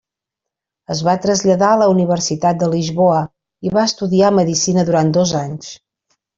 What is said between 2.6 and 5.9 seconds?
de Lisboa i va estudiar medicina durant dos anys.